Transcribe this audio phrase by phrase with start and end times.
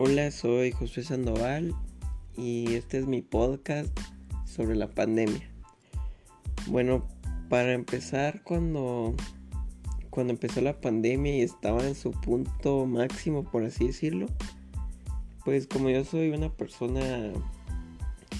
[0.00, 1.74] Hola, soy José Sandoval
[2.36, 3.90] y este es mi podcast
[4.44, 5.50] sobre la pandemia.
[6.68, 7.04] Bueno,
[7.48, 9.16] para empezar, cuando,
[10.08, 14.26] cuando empezó la pandemia y estaba en su punto máximo, por así decirlo,
[15.44, 17.32] pues como yo soy una persona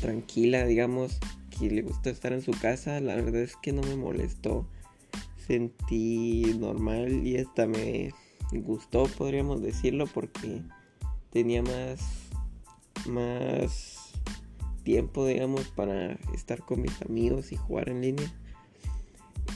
[0.01, 1.19] tranquila, digamos,
[1.59, 4.65] que le gusta estar en su casa, la verdad es que no me molestó.
[5.45, 8.13] Sentí normal y hasta me
[8.53, 10.63] gustó, podríamos decirlo, porque
[11.31, 12.01] tenía más,
[13.07, 14.13] más
[14.85, 18.33] tiempo, digamos, para estar con mis amigos y jugar en línea.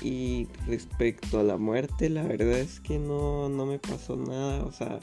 [0.01, 4.65] Y respecto a la muerte, la verdad es que no, no me pasó nada.
[4.65, 4.99] O sea,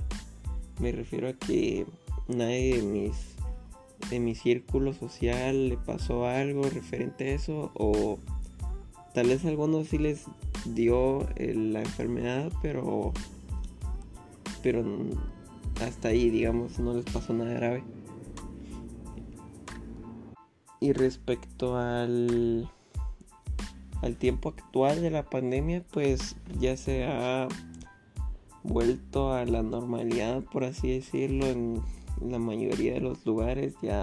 [0.80, 1.86] me refiero a que
[2.28, 3.36] nadie de mis
[4.10, 8.18] de mi círculo social le pasó algo referente a eso o
[9.14, 10.26] tal vez algunos sí les
[10.66, 13.14] dio la enfermedad pero
[14.64, 14.84] pero
[15.82, 17.84] hasta ahí, digamos, no les pasó nada grave.
[20.80, 22.70] Y respecto al,
[24.02, 27.48] al tiempo actual de la pandemia, pues ya se ha
[28.64, 31.82] vuelto a la normalidad, por así decirlo, en
[32.22, 34.02] la mayoría de los lugares ya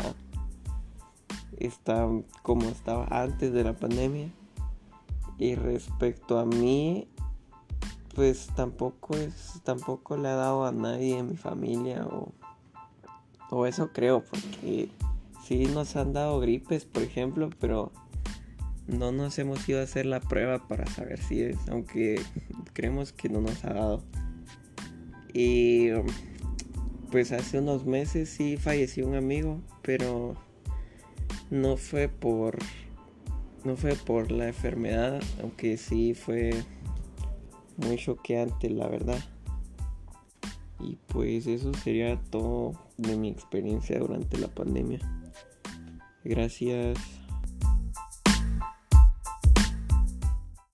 [1.59, 2.09] está
[2.43, 4.31] como estaba antes de la pandemia.
[5.39, 7.09] Y respecto a mí,
[8.17, 12.33] pues tampoco es tampoco le ha dado a nadie en mi familia o,
[13.51, 14.89] o eso creo porque
[15.45, 17.93] sí nos han dado gripes por ejemplo pero
[18.89, 22.21] no nos hemos ido a hacer la prueba para saber si es aunque
[22.73, 24.03] creemos que no nos ha dado.
[25.33, 25.91] Y
[27.11, 30.35] pues hace unos meses sí falleció un amigo pero
[31.51, 32.59] no fue por
[33.65, 36.65] no fue por la enfermedad aunque sí fue
[37.77, 39.19] muy choqueante, la verdad.
[40.81, 45.01] Y pues eso sería todo de mi experiencia durante la pandemia.
[46.25, 46.99] Gracias.